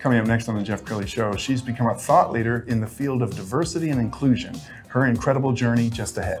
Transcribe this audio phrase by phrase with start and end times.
[0.00, 2.86] Coming up next on the Jeff Crilley Show, she's become a thought leader in the
[2.86, 4.58] field of diversity and inclusion.
[4.88, 6.40] Her incredible journey just ahead.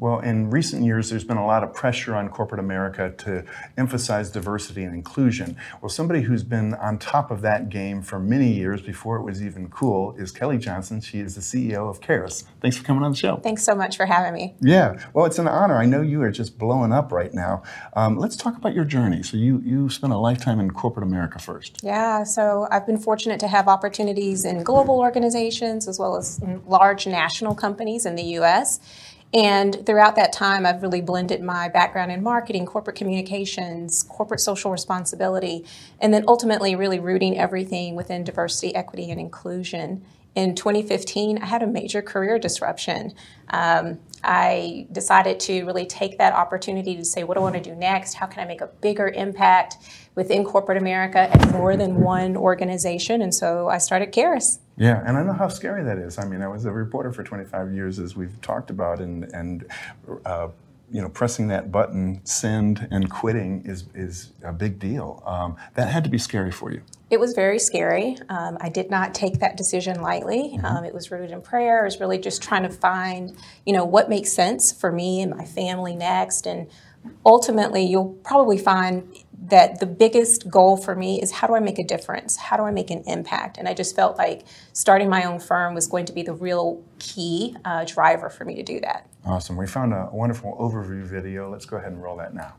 [0.00, 3.44] Well, in recent years, there's been a lot of pressure on corporate America to
[3.76, 5.56] emphasize diversity and inclusion.
[5.82, 9.42] Well, somebody who's been on top of that game for many years before it was
[9.42, 11.00] even cool is Kelley Johnson.
[11.00, 12.44] She is the CEO of KEIRUS.
[12.60, 13.38] Thanks for coming on the show.
[13.38, 14.54] Thanks so much for having me.
[14.60, 15.76] Yeah, well, it's an honor.
[15.76, 17.64] I know you are just blowing up right now.
[17.94, 19.24] Um, let's talk about your journey.
[19.24, 21.80] So, you, you spent a lifetime in corporate America first.
[21.82, 27.08] Yeah, so I've been fortunate to have opportunities in global organizations as well as large
[27.08, 28.78] national companies in the US.
[29.34, 34.70] And throughout that time, I've really blended my background in marketing, corporate communications, corporate social
[34.70, 35.66] responsibility,
[36.00, 40.02] and then ultimately really rooting everything within diversity, equity, and inclusion.
[40.34, 43.12] In 2015, I had a major career disruption.
[43.50, 47.60] Um, I decided to really take that opportunity to say, what do I want to
[47.60, 48.14] do next?
[48.14, 49.76] How can I make a bigger impact
[50.14, 53.20] within corporate America at more than one organization?
[53.20, 54.58] And so I started KEIRUS.
[54.78, 56.18] Yeah, and I know how scary that is.
[56.18, 59.66] I mean, I was a reporter for 25 years, as we've talked about, and and
[60.24, 60.48] uh,
[60.90, 65.22] you know, pressing that button, send, and quitting is is a big deal.
[65.26, 66.82] Um, that had to be scary for you.
[67.10, 68.16] It was very scary.
[68.28, 70.54] Um, I did not take that decision lightly.
[70.54, 70.64] Mm-hmm.
[70.64, 71.82] Um, it was rooted in prayer.
[71.82, 75.34] It was really just trying to find, you know, what makes sense for me and
[75.34, 76.68] my family next, and
[77.24, 81.78] ultimately, you'll probably find that the biggest goal for me is how do I make
[81.78, 82.36] a difference?
[82.36, 83.56] How do I make an impact?
[83.56, 86.82] And I just felt like starting my own firm was going to be the real
[86.98, 89.08] key uh, driver for me to do that.
[89.24, 89.56] Awesome.
[89.56, 91.50] We found a wonderful overview video.
[91.50, 92.54] Let's go ahead and roll that now.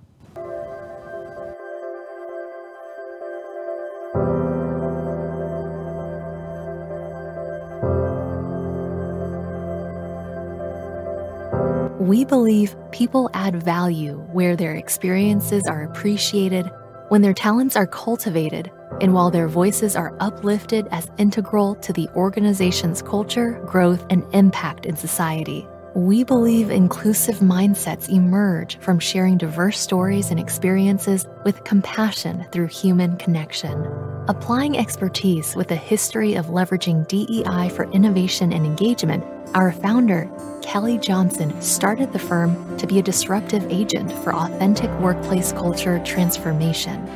[11.99, 16.71] We believe people add value where their experiences are appreciated,
[17.09, 18.71] when their talents are cultivated,
[19.01, 24.85] and while their voices are uplifted as integral to the organization's culture, growth, and impact
[24.85, 25.67] in society.
[25.93, 33.17] We believe inclusive mindsets emerge from sharing diverse stories and experiences with compassion through human
[33.17, 33.85] connection.
[34.29, 40.29] Applying expertise with a history of leveraging DEI for innovation and engagement, our founder,
[40.69, 47.07] Kelley Johnson, started the firm to be a disruptive agent for authentic workplace culture transformation.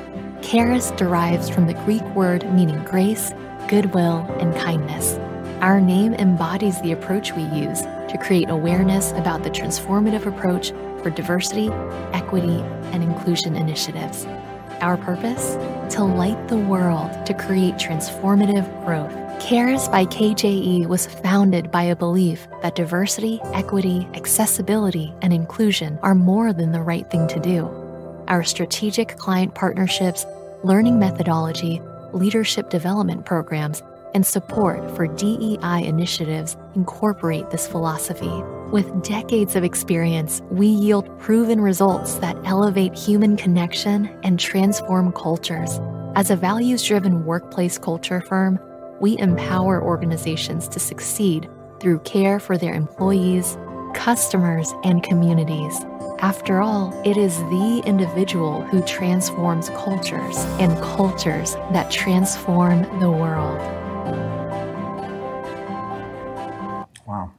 [0.42, 3.32] KEIRUS derives from the Greek word meaning grace,
[3.68, 5.20] goodwill, and kindness.
[5.62, 10.72] Our name embodies the approach we use to create awareness about the transformative approach
[11.04, 11.70] for diversity,
[12.12, 12.58] equity,
[12.92, 14.26] and inclusion initiatives.
[14.84, 15.56] Our purpose?
[15.96, 19.14] To light the world to create transformative growth.
[19.42, 26.14] KEIRUS by KJE was founded by a belief that diversity, equity, accessibility, and inclusion are
[26.14, 27.66] more than the right thing to do.
[28.28, 30.26] Our strategic client partnerships,
[30.66, 33.82] learning methodology, leadership development programs,
[34.14, 38.44] and support for DEI initiatives incorporate this philosophy.
[38.74, 45.80] With decades of experience, we yield proven results that elevate human connection and transform cultures.
[46.16, 48.58] As a values driven workplace culture firm,
[49.00, 51.48] we empower organizations to succeed
[51.80, 53.60] through care for their employees,
[53.94, 55.80] customers, and communities.
[56.18, 63.83] After all, it is the individual who transforms cultures and cultures that transform the world.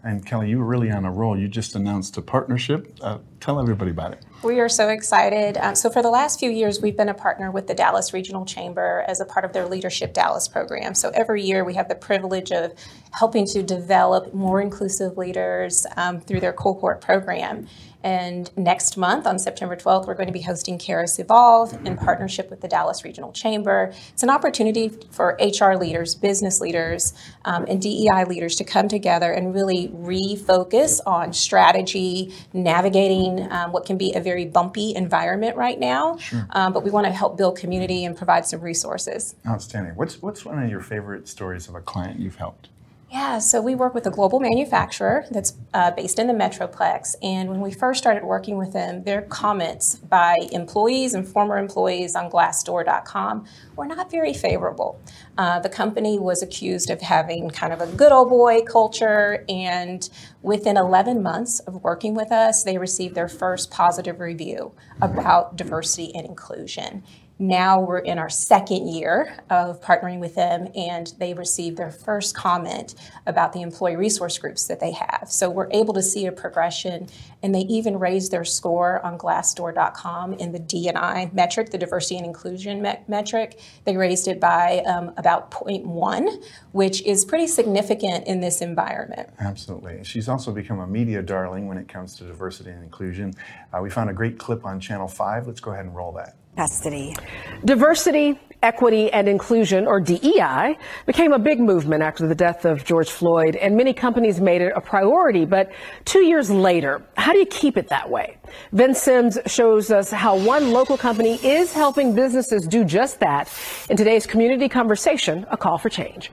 [0.04, 1.38] And Kelley, you were really on a roll.
[1.38, 2.94] You just announced a partnership.
[3.00, 4.22] Uh, tell everybody about it.
[4.42, 5.56] We are so excited.
[5.56, 8.44] Um, so, for the last few years, we've been a partner with the Dallas Regional
[8.44, 10.94] Chamber as a part of their Leadership Dallas program.
[10.94, 12.72] So, every year we have the privilege of
[13.12, 17.66] helping to develop more inclusive leaders um, through their cohort program.
[18.04, 22.50] And next month, on September 12th, we're going to be hosting KEIRUS Evolve in partnership
[22.50, 23.94] with the Dallas Regional Chamber.
[24.12, 27.14] It's an opportunity for HR leaders, business leaders,
[27.46, 33.86] um, and DEI leaders to come together and really refocus on strategy, navigating um, what
[33.86, 36.18] can be a very bumpy environment right now.
[36.18, 36.46] Sure.
[36.50, 39.34] Um, but we want to help build community and provide some resources.
[39.46, 39.94] Outstanding.
[39.94, 42.68] What's, what's one of your favorite stories of a client you've helped?
[43.14, 47.14] Yeah, so we work with a global manufacturer that's uh, based in the Metroplex.
[47.22, 52.16] And when we first started working with them, their comments by employees and former employees
[52.16, 53.46] on Glassdoor.com
[53.76, 55.00] were not very favorable.
[55.38, 59.44] Uh, the company was accused of having kind of a good old boy culture.
[59.48, 60.10] And
[60.42, 66.12] within 11 months of working with us, they received their first positive review about diversity
[66.16, 67.04] and inclusion.
[67.38, 72.36] Now we're in our second year of partnering with them, and they received their first
[72.36, 72.94] comment
[73.26, 75.26] about the employee resource groups that they have.
[75.28, 77.08] So we're able to see a progression,
[77.42, 82.26] and they even raised their score on Glassdoor.com in the D&I metric, the diversity and
[82.26, 83.58] inclusion me- metric.
[83.84, 89.28] They raised it by um, about 0.1, which is pretty significant in this environment.
[89.40, 90.04] Absolutely.
[90.04, 93.34] She's also become a media darling when it comes to diversity and inclusion.
[93.72, 95.48] Uh, we found a great clip on Channel 5.
[95.48, 97.14] Let's go ahead and roll that custody.
[97.64, 103.10] Diversity, equity, and inclusion, or DEI, became a big movement after the death of George
[103.10, 105.44] Floyd, and many companies made it a priority.
[105.44, 105.70] But
[106.04, 108.38] two years later, how do you keep it that way?
[108.72, 113.52] Vince Sims shows us how one local company is helping businesses do just that
[113.90, 116.30] in today's community conversation, A Call for Change.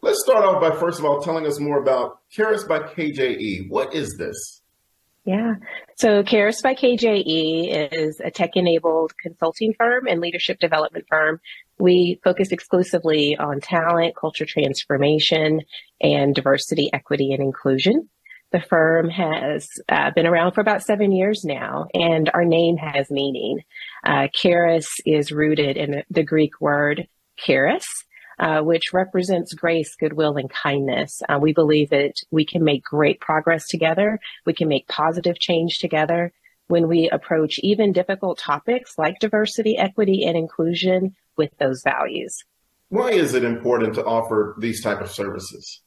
[0.00, 3.68] Let's start off by first of all telling us more about KEIRUS by KJE.
[3.68, 4.61] What is this?
[5.24, 5.54] Yeah.
[5.96, 11.40] So KEIRUS by KJE is a tech enabled consulting firm and leadership development firm.
[11.78, 15.60] We focus exclusively on talent, culture transformation,
[16.00, 18.08] and diversity, equity, and inclusion.
[18.50, 23.08] The firm has uh, been around for about seven years now, and our name has
[23.08, 23.60] meaning.
[24.04, 27.06] Uh, KEIRUS is rooted in the Greek word
[27.38, 27.86] charis,
[28.38, 31.22] uh, which represents grace, goodwill, and kindness.
[31.28, 34.18] Uh, we believe that we can make great progress together.
[34.46, 36.32] We can make positive change together
[36.68, 42.44] when we approach even difficult topics like diversity, equity, and inclusion with those values.
[42.88, 45.80] Why is it important to offer these type of services?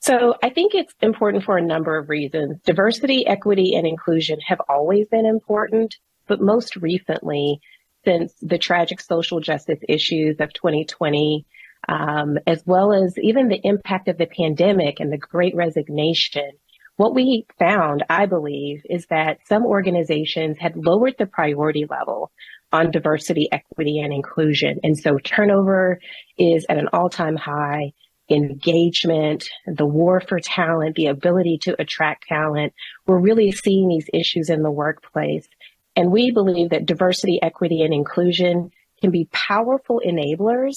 [0.00, 2.60] So I think it's important for a number of reasons.
[2.66, 5.96] Diversity, equity, and inclusion have always been important,
[6.26, 7.60] but most recently,
[8.04, 11.46] since the tragic social justice issues of 2020,
[11.88, 16.50] um, as well as even the impact of the pandemic and the great resignation,
[16.96, 22.30] what we found, I believe, is that some organizations had lowered the priority level
[22.72, 24.78] on diversity, equity, and inclusion.
[24.84, 25.98] And so turnover
[26.38, 27.92] is at an all time high.
[28.30, 32.72] Engagement, the war for talent, the ability to attract talent.
[33.06, 35.46] We're really seeing these issues in the workplace.
[35.96, 38.70] And we believe that diversity, equity, and inclusion
[39.00, 40.74] can be powerful enablers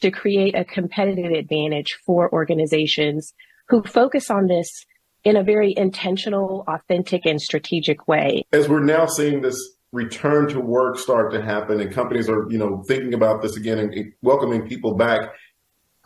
[0.00, 3.34] to create a competitive advantage for organizations
[3.68, 4.84] who focus on this
[5.24, 8.44] in a very intentional, authentic, and strategic way.
[8.52, 9.56] As we're now seeing this
[9.92, 13.78] return to work start to happen and companies are, you know, thinking about this again
[13.78, 15.32] and welcoming people back,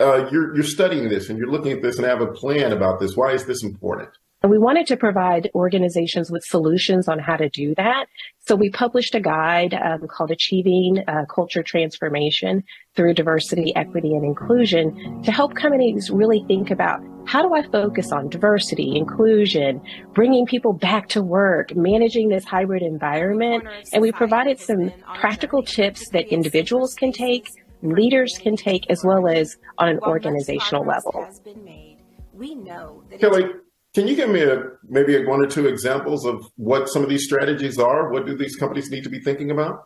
[0.00, 3.00] uh, you're, you're studying this and you're looking at this and have a plan about
[3.00, 3.16] this.
[3.16, 4.10] Why is this important?
[4.42, 8.06] And we wanted to provide organizations with solutions on how to do that.
[8.40, 12.64] So we published a guide um, called Achieving uh, Culture Transformation
[12.96, 18.10] through Diversity, Equity, and Inclusion to help companies really think about how do I focus
[18.10, 19.80] on diversity, inclusion,
[20.12, 23.64] bringing people back to work, managing this hybrid environment.
[23.92, 27.48] And we provided some practical tips that individuals can take,
[27.82, 31.28] leaders can take, as well as on an organizational level.
[32.34, 33.44] We know that Kelley,
[33.94, 37.08] can you give me a maybe a one or two examples of what some of
[37.08, 38.10] these strategies are?
[38.10, 39.84] What do these companies need to be thinking about?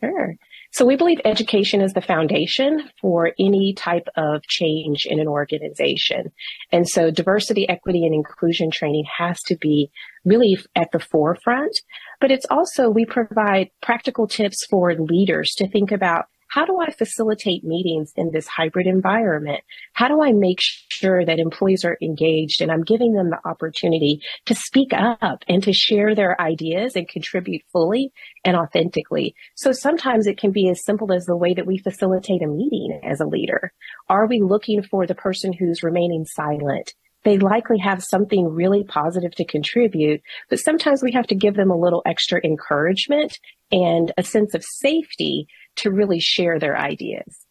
[0.00, 0.34] Sure.
[0.70, 6.30] So we believe education is the foundation for any type of change in an organization.
[6.72, 9.90] And so diversity, equity, and inclusion training has to be
[10.26, 11.72] really at the forefront.
[12.20, 16.26] But it's also, we provide practical tips for leaders to think about
[16.58, 19.60] how do I facilitate meetings in this hybrid environment?
[19.92, 24.22] How do I make sure that employees are engaged and I'm giving them the opportunity
[24.46, 28.10] to speak up and to share their ideas and contribute fully
[28.44, 29.36] and authentically?
[29.54, 33.02] So sometimes it can be as simple as the way that we facilitate a meeting
[33.04, 33.72] as a leader.
[34.08, 36.92] Are we looking for the person who's remaining silent?
[37.24, 41.70] they likely have something really positive to contribute, but sometimes we have to give them
[41.70, 43.38] a little extra encouragement
[43.70, 45.46] and a sense of safety
[45.78, 47.46] to really share their ideas.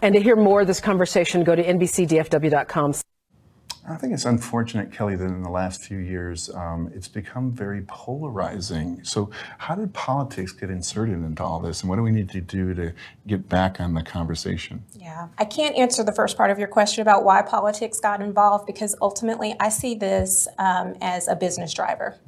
[0.00, 2.94] And to hear more of this conversation, go to nbcdfw.com.
[3.90, 7.82] I think it's unfortunate, Kelley, that in the last few years um, it's become very
[7.88, 9.02] polarizing.
[9.02, 12.40] So, how did politics get inserted into all this, and what do we need to
[12.42, 12.92] do to
[13.26, 14.84] get back on the conversation?
[14.94, 18.66] Yeah, I can't answer the first part of your question about why politics got involved
[18.66, 22.18] because ultimately I see this um, as a business driver.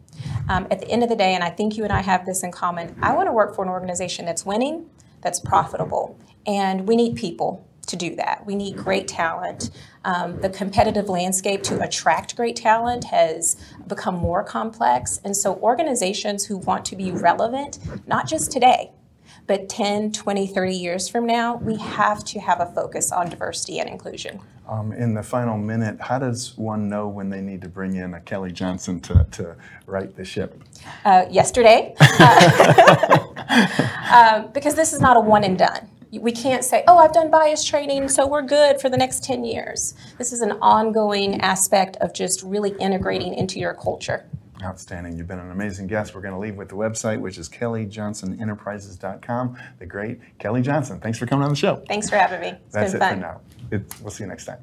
[0.49, 2.43] Um, at the end of the day, and I think you and I have this
[2.43, 4.89] in common, I want to work for an organization that's winning,
[5.21, 8.45] that's profitable, and we need people to do that.
[8.47, 9.71] We need great talent.
[10.05, 13.57] Um, the competitive landscape to attract great talent has
[13.87, 15.21] become more complex.
[15.25, 18.93] And so, organizations who want to be relevant, not just today,
[19.47, 23.81] but 10, 20, 30 years from now, we have to have a focus on diversity
[23.81, 24.41] and inclusion.
[24.69, 28.15] Um, in the final minute, how does one know when they need to bring in
[28.15, 29.57] a Kelley Johnson to, to
[29.87, 30.63] right the ship?
[31.05, 33.19] Uh, yesterday, uh,
[34.15, 35.89] um, because this is not a one and done.
[36.13, 39.45] We can't say, oh, I've done bias training, so we're good for the next 10
[39.45, 39.95] years.
[40.19, 44.25] This is an ongoing aspect of just really integrating into your culture.
[44.63, 45.17] Outstanding.
[45.17, 46.15] You've been an amazing guest.
[46.15, 49.59] We're going to leave with the website, which is kellyjohnson.enterprises.com.
[49.79, 51.01] The great Kelley Johnson.
[51.01, 51.83] Thanks for coming on the show.
[51.89, 52.49] Thanks for having me.
[52.49, 53.15] It's That's it fun.
[53.15, 53.41] for now.
[53.71, 54.59] It, we'll see you next time.